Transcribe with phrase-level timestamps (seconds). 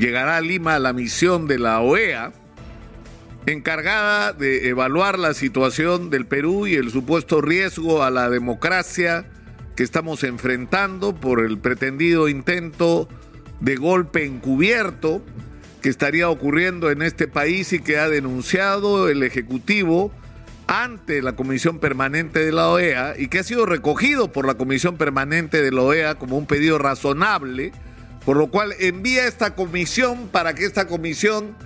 [0.00, 2.32] llegará a Lima la misión de la OEA
[3.46, 9.26] encargada de evaluar la situación del Perú y el supuesto riesgo a la democracia
[9.76, 13.08] que estamos enfrentando por el pretendido intento
[13.60, 15.22] de golpe encubierto
[15.82, 20.12] que estaría ocurriendo en este país y que ha denunciado el Ejecutivo
[20.66, 24.96] ante la Comisión Permanente de la OEA y que ha sido recogido por la Comisión
[24.96, 27.72] Permanente de la OEA como un pedido razonable,
[28.30, 31.56] por lo cual envía esta comisión para que esta comisión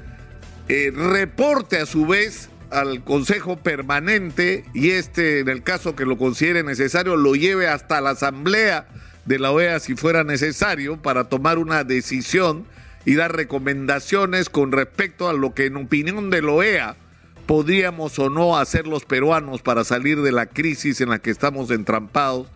[0.71, 6.17] eh, reporte a su vez al Consejo Permanente y este, en el caso que lo
[6.17, 8.89] considere necesario, lo lleve hasta la Asamblea
[9.27, 12.65] de la OEA si fuera necesario para tomar una decisión
[13.05, 16.97] y dar recomendaciones con respecto a lo que en opinión de la OEA
[17.45, 21.71] podríamos o no hacer los peruanos para salir de la crisis en la que estamos
[21.71, 22.47] entrampados,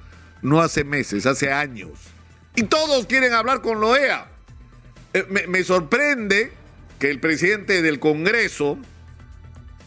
[0.40, 1.90] no hace meses, hace años.
[2.58, 4.26] Y todos quieren hablar con la OEA.
[5.14, 6.50] Eh, me sorprende
[6.98, 8.76] que el presidente del Congreso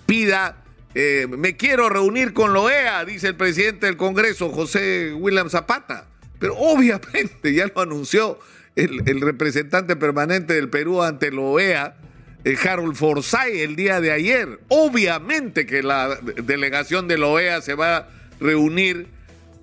[0.05, 0.63] pida,
[0.95, 6.07] eh, me quiero reunir con la OEA, dice el presidente del Congreso, José William Zapata.
[6.39, 8.39] Pero obviamente ya lo anunció
[8.77, 11.97] el, representante permanente del Perú ante la OEA,
[12.45, 14.61] eh, Harold Forsyth, el día de ayer.
[14.69, 18.09] Obviamente que la delegación de la OEA se va a
[18.39, 19.09] reunir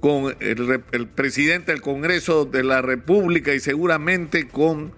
[0.01, 4.93] con el presidente del Congreso de la República y seguramente con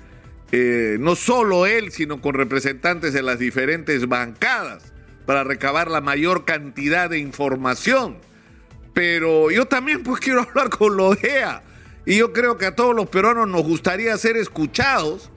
[0.53, 4.93] eh, no solo él, sino con representantes de las diferentes bancadas
[5.25, 8.19] para recabar la mayor cantidad de información.
[8.93, 11.63] Pero yo también pues quiero hablar con la OEA
[12.05, 15.31] y yo creo que a todos los peruanos nos gustaría ser escuchados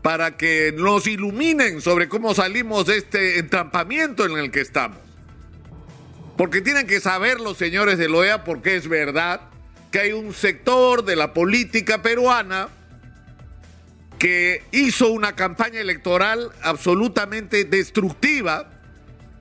[0.00, 4.98] para que nos iluminen sobre cómo salimos de este entrampamiento en el que estamos.
[6.36, 9.40] Porque tienen que saber los señores de la OEA, porque es verdad
[9.90, 12.68] que hay un sector de la política peruana
[14.18, 18.70] que hizo una campaña electoral absolutamente destructiva,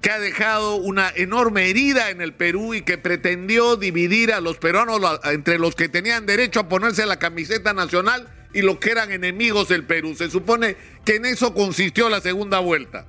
[0.01, 4.57] que ha dejado una enorme herida en el Perú y que pretendió dividir a los
[4.57, 9.11] peruanos entre los que tenían derecho a ponerse la camiseta nacional y los que eran
[9.11, 10.15] enemigos del Perú.
[10.15, 10.75] Se supone
[11.05, 13.05] que en eso consistió la segunda vuelta.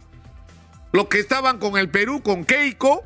[0.92, 3.02] Los que estaban con el Perú, con Keiko,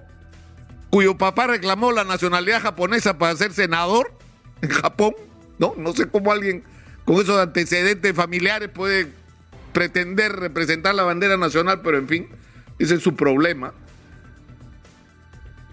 [0.96, 4.14] cuyo papá reclamó la nacionalidad japonesa para ser senador
[4.62, 5.12] en Japón,
[5.58, 5.74] ¿no?
[5.76, 6.64] No sé cómo alguien
[7.04, 9.08] con esos antecedentes familiares puede
[9.74, 12.28] pretender representar la bandera nacional, pero en fin,
[12.78, 13.74] ese es su problema.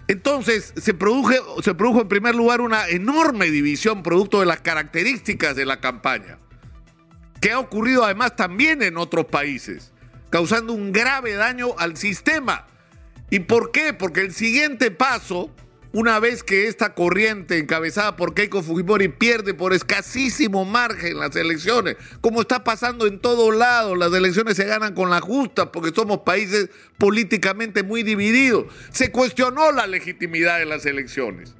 [0.08, 5.64] Entonces se se produjo en primer lugar una enorme división producto de las características de
[5.64, 6.36] la campaña,
[7.40, 9.90] que ha ocurrido además también en otros países,
[10.28, 12.66] causando un grave daño al sistema.
[13.30, 13.92] ¿Y por qué?
[13.92, 15.50] Porque el siguiente paso
[15.94, 21.96] una vez que esta corriente encabezada por Keiko Fujimori pierde por escasísimo margen las elecciones,
[22.20, 26.18] como está pasando en todos lados, las elecciones se ganan con la justa porque somos
[26.18, 26.68] países
[26.98, 28.66] políticamente muy divididos.
[28.90, 31.54] Se cuestionó la legitimidad de las elecciones.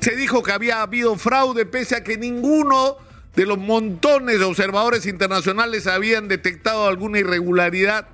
[0.00, 2.96] Se dijo que había habido fraude pese a que ninguno
[3.36, 8.08] de los montones de observadores internacionales habían detectado alguna irregularidad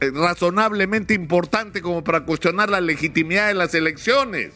[0.00, 4.52] razonablemente importante como para cuestionar la legitimidad de las elecciones.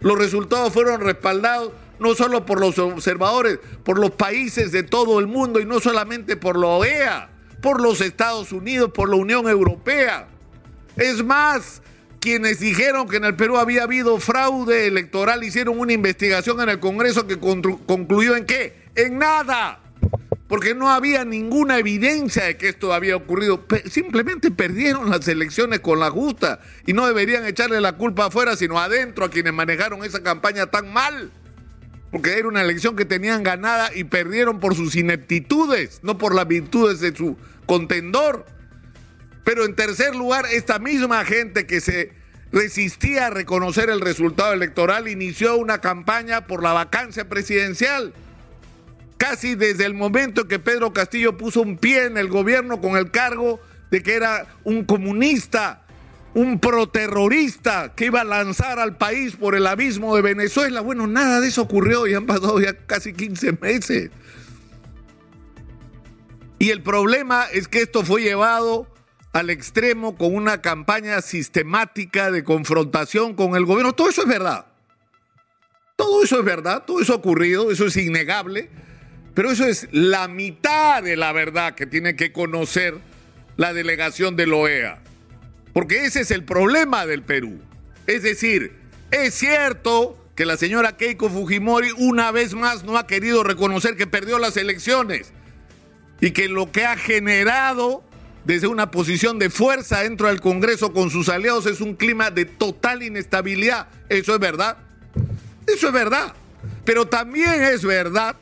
[0.00, 5.26] Los resultados fueron respaldados no solo por los observadores, por los países de todo el
[5.26, 7.30] mundo y no solamente por la OEA,
[7.62, 10.28] por los Estados Unidos, por la Unión Europea.
[10.96, 11.82] Es más,
[12.20, 16.80] quienes dijeron que en el Perú había habido fraude electoral hicieron una investigación en el
[16.80, 18.84] Congreso que concluyó en qué?
[18.96, 19.83] En nada
[20.54, 23.66] porque no había ninguna evidencia de que esto había ocurrido.
[23.90, 28.78] simplemente perdieron las elecciones con la justa y no deberían echarle la culpa afuera, sino
[28.78, 31.32] adentro a quienes manejaron esa campaña tan mal.
[32.12, 36.46] Porque era una elección que tenían ganada y perdieron por sus ineptitudes, no por las
[36.46, 37.36] virtudes de su
[37.66, 38.46] contendor.
[39.42, 42.12] Pero en tercer lugar, esta misma gente que se
[42.52, 48.14] resistía a reconocer el resultado electoral inició una campaña por la vacancia presidencial
[49.26, 53.10] casi desde el momento que Pedro Castillo puso un pie en el gobierno con el
[53.10, 53.58] cargo
[53.90, 55.86] de que era un comunista,
[56.34, 60.82] un proterrorista que iba a lanzar al país por el abismo de Venezuela.
[60.82, 64.10] Bueno, nada de eso ocurrió y han pasado ya casi 15 meses.
[66.58, 68.86] Y el problema es que esto fue llevado
[69.32, 73.94] al extremo con una campaña sistemática de confrontación con el gobierno.
[73.94, 74.66] Todo eso es verdad.
[75.96, 78.68] Todo eso es verdad, todo eso ha ocurrido, eso es innegable.
[79.34, 82.94] Pero eso es la mitad de la verdad que tiene que conocer
[83.56, 84.98] la delegación de la OEA.
[85.72, 87.60] Porque ese es el problema del Perú.
[88.06, 88.72] Es decir,
[89.10, 94.06] es cierto que la señora Keiko Fujimori una vez más no ha querido reconocer que
[94.06, 95.32] perdió las elecciones.
[96.20, 98.02] y que lo que ha generado
[98.44, 102.44] desde una posición de fuerza dentro del Congreso con sus aliados es un clima de
[102.44, 103.88] total inestabilidad.
[104.08, 104.78] Eso es verdad.
[105.66, 106.32] Eso es verdad.
[106.84, 108.36] Pero también es verdad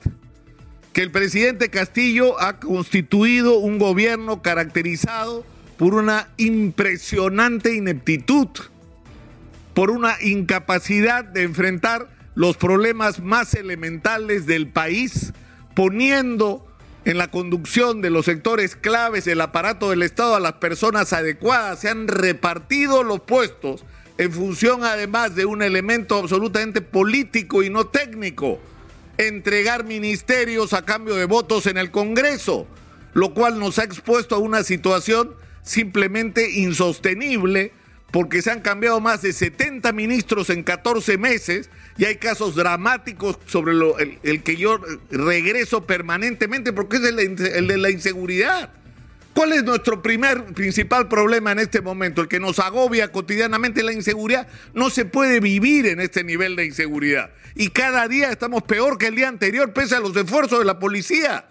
[0.93, 5.45] que el presidente Castillo ha constituido un gobierno caracterizado
[5.79, 8.49] por una impresionante ineptitud,
[9.75, 15.33] por una incapacidad de enfrentar los problemas más elementales del país,
[15.75, 16.67] poniendo
[17.05, 21.81] en la conducción de los sectores claves del aparato del Estado a las personas adecuadas.
[21.81, 23.85] Se han repartido los puestos
[24.19, 28.61] en función además de un elemento absolutamente político y no técnico,
[29.19, 32.67] entregar ministerios a cambio de votos en el Congreso,
[33.15, 37.73] lo cual nos ha expuesto a una situación simplemente insostenible
[38.13, 43.39] porque se han cambiado más de 70 ministros en 14 meses y hay casos dramáticos
[43.47, 44.79] sobre lo, el, que yo
[45.11, 47.37] regreso permanentemente porque es el,
[47.67, 48.71] de la inseguridad.
[49.35, 52.21] ¿Cuál es nuestro primer principal problema en este momento?
[52.21, 54.47] El que nos agobia cotidianamente la inseguridad.
[54.75, 57.31] No se puede vivir en este nivel de inseguridad.
[57.55, 60.79] Y cada día estamos peor que el día anterior, pese a los esfuerzos de la
[60.79, 61.47] policía,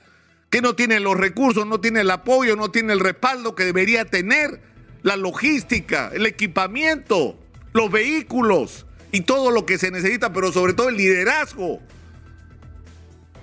[0.51, 4.05] que no tiene los recursos, no tiene el apoyo, no tiene el respaldo que debería
[4.05, 4.61] tener,
[5.01, 7.39] la logística, el equipamiento,
[7.73, 11.81] los vehículos y todo lo que se necesita, pero sobre todo el liderazgo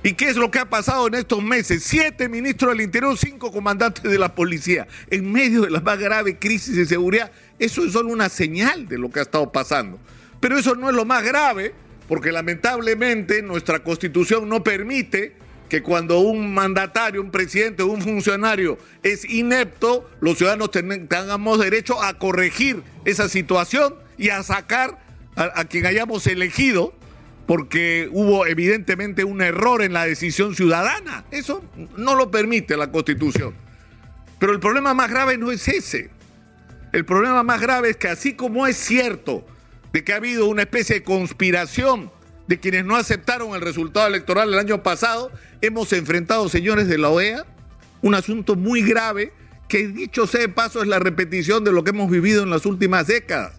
[0.03, 1.83] ¿Y qué es lo que ha pasado en estos meses?
[1.83, 6.39] Siete ministros del Interior, cinco comandantes de la policía, en medio de la más grave
[6.39, 7.33] crisis de seguridad.
[7.59, 9.99] Eso es solo una señal de lo que ha estado pasando.
[10.39, 11.75] Pero eso no es lo más grave,
[12.07, 15.35] porque lamentablemente nuestra constitución no permite
[15.69, 22.01] que cuando un mandatario, un presidente o un funcionario es inepto, los ciudadanos tengamos derecho
[22.01, 24.99] a corregir esa situación y a sacar
[25.35, 26.95] a quien hayamos elegido
[27.49, 31.25] porque hubo evidentemente un error en la decisión ciudadana.
[31.31, 31.65] Eso
[31.97, 33.55] no lo permite la Constitución.
[34.39, 36.11] Pero el problema más grave no es ese.
[36.93, 39.47] El problema más grave es que así como es cierto
[39.95, 42.13] de que ha habido una especie de conspiración
[42.49, 47.09] de quienes no aceptaron el resultado electoral el año pasado, hemos enfrentado, señores de la
[47.09, 47.47] OEA,
[48.03, 49.33] un asunto muy grave
[49.69, 52.67] que dicho sea de paso es la repetición de lo que hemos vivido en las
[52.67, 53.58] últimas décadas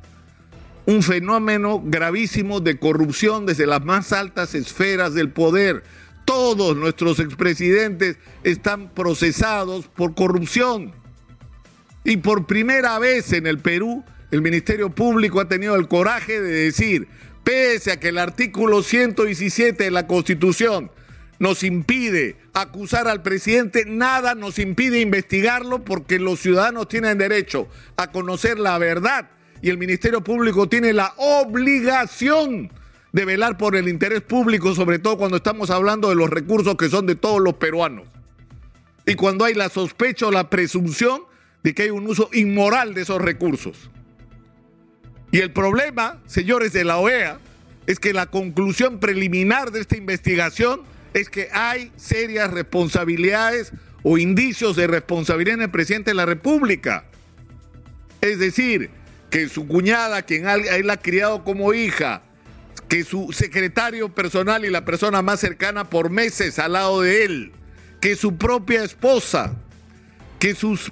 [0.89, 5.83] un fenómeno gravísimo de corrupción desde las más altas esferas del poder.
[6.25, 10.91] Todos nuestros expresidentes están procesados por corrupción.
[12.03, 16.51] Y por primera vez en el Perú, el Ministerio Público ha tenido el coraje de
[16.51, 17.07] decir,
[17.43, 20.89] pese a que el artículo 117 de la Constitución
[21.37, 28.11] nos impide acusar al presidente, nada nos impide investigarlo porque los ciudadanos tienen derecho a
[28.11, 29.29] conocer la verdad
[29.61, 32.71] y el Ministerio Público tiene la obligación
[33.11, 36.89] de velar por el interés público, sobre todo cuando estamos hablando de los recursos que
[36.89, 38.07] son de todos los peruanos.
[39.05, 41.23] Y cuando hay la sospecha o la presunción
[41.63, 43.89] de que hay un uso inmoral de esos recursos.
[45.31, 47.39] Y el problema, señores de la OEA,
[47.87, 50.81] es que la conclusión preliminar de esta investigación
[51.13, 53.73] es que hay serias responsabilidades
[54.03, 57.05] o indicios de responsabilidad en el presidente de la República.
[58.21, 58.91] Es decir,
[59.29, 62.23] que su cuñada, quien él ha criado como hija,
[62.87, 67.51] que su secretario personal y la persona más cercana por meses al lado de él,
[68.01, 69.53] que su propia esposa,
[70.39, 70.91] que sus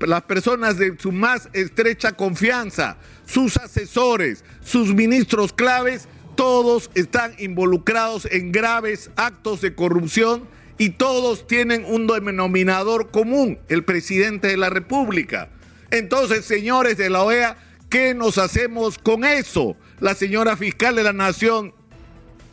[0.00, 8.26] las personas de su más estrecha confianza, sus asesores, sus ministros claves, todos están involucrados
[8.30, 14.70] en graves actos de corrupción y todos tienen un denominador común, el presidente de la
[14.70, 15.50] República.
[15.90, 17.56] Entonces, señores de la OEA,
[17.88, 19.74] ¿Qué nos hacemos con eso?
[20.00, 21.72] La señora fiscal de la Nación,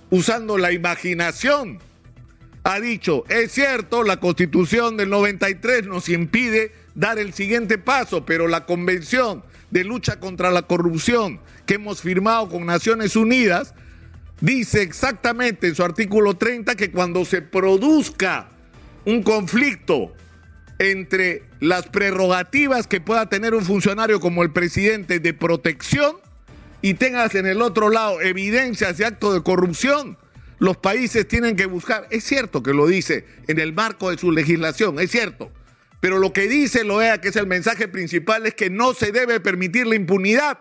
[0.10, 1.80] usando la imaginación,
[2.64, 8.48] ha dicho, es cierto, la constitución del 93 nos impide dar el siguiente paso, pero
[8.48, 13.74] la convención de lucha contra la corrupción que hemos firmado con Naciones Unidas
[14.40, 18.50] dice exactamente en su artículo 30 que cuando se produzca
[19.04, 20.14] un conflicto
[20.80, 26.18] entre las prerrogativas que pueda tener un funcionario como el presidente de protección
[26.84, 30.16] y tengas en el otro lado evidencias de actos de corrupción,
[30.60, 32.08] los países tienen que buscar.
[32.12, 35.52] Es cierto que lo dice en el marco de su legislación, es cierto.
[36.00, 39.40] Pero lo que dice Loea, que es el mensaje principal, es que no se debe
[39.40, 40.60] permitir la impunidad.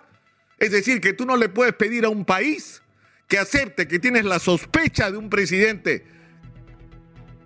[0.58, 2.80] Es decir, que tú no le puedes pedir a un país
[3.28, 6.06] que acepte que tienes la sospecha de un presidente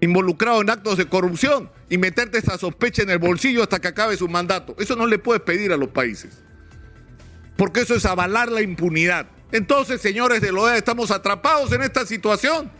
[0.00, 4.16] involucrado en actos de corrupción y meterte esa sospecha en el bolsillo hasta que acabe
[4.16, 4.74] su mandato.
[4.78, 6.42] Eso no le puedes pedir a los países.
[7.56, 9.26] Porque eso es avalar la impunidad.
[9.50, 12.70] Entonces, señores de la OEA, estamos atrapados en esta situación.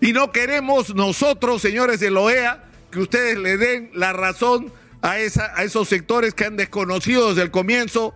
[0.00, 4.72] Y no queremos nosotros, señores de la OEA, que ustedes le den la razón
[5.02, 8.14] a, esa, a esos sectores que han desconocido desde el comienzo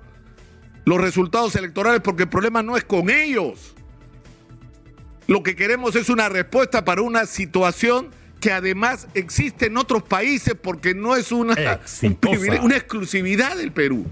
[0.84, 3.74] los resultados electorales, porque el problema no es con ellos.
[5.28, 8.08] Lo que queremos es una respuesta para una situación
[8.40, 11.54] que además existe en otros países porque no es una,
[12.62, 14.06] una exclusividad del Perú.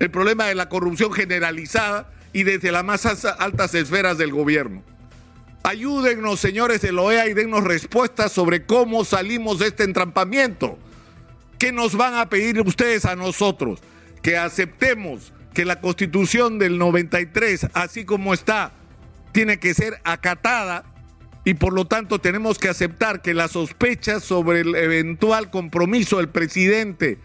[0.00, 4.82] El problema de la corrupción generalizada y desde las más altas esferas del gobierno.
[5.62, 10.80] Ayúdennos, señores de la OEA, y dennos respuestas sobre cómo salimos de este entrampamiento.
[11.60, 13.78] ¿Qué nos van a pedir ustedes a nosotros?
[14.20, 18.72] Que aceptemos que la constitución del 93, así como está,
[19.36, 20.82] tiene que ser acatada
[21.44, 26.30] y por lo tanto tenemos que aceptar que las sospechas sobre el eventual compromiso del
[26.30, 27.18] presidente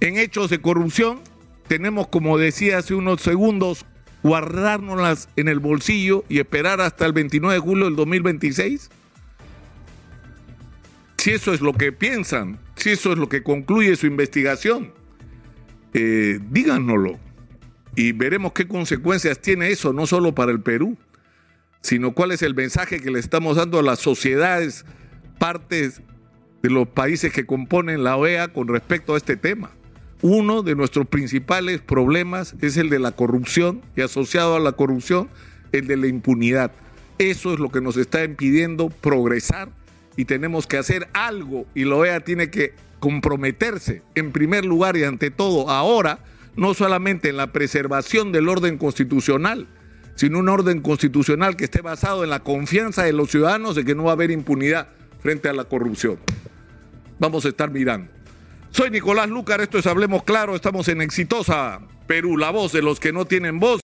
[0.00, 1.20] en hechos de corrupción,
[1.68, 3.86] tenemos, como decía hace unos segundos,
[4.24, 8.90] guardárnoslas en el bolsillo y esperar hasta el 29 de julio del 2026?
[11.18, 14.92] Si eso es lo que piensan, si eso es lo que concluye su investigación,
[15.94, 17.16] eh, díganoslo
[17.94, 20.98] y veremos qué consecuencias tiene eso, no solo para el Perú,
[21.82, 24.84] sino cuál es el mensaje que le estamos dando a las sociedades,
[25.38, 26.00] partes
[26.62, 29.70] de los países que componen la OEA con respecto a este tema.
[30.22, 35.28] Uno de nuestros principales problemas es el de la corrupción y asociado a la corrupción,
[35.72, 36.70] el de la impunidad.
[37.18, 39.68] Eso es lo que nos está impidiendo progresar
[40.16, 45.02] y tenemos que hacer algo y la OEA tiene que comprometerse en primer lugar y
[45.02, 46.20] ante todo ahora,
[46.54, 49.66] no solamente en la preservación del orden constitucional,
[50.14, 53.94] sino un orden constitucional que esté basado en la confianza de los ciudadanos de que
[53.94, 54.88] no va a haber impunidad
[55.20, 56.18] frente a la corrupción.
[57.18, 58.10] Vamos a estar mirando.
[58.70, 63.00] Soy Nicolás Lucar, esto es Hablemos Claro, estamos en Exitosa Perú, la voz de los
[63.00, 63.80] que no tienen voz.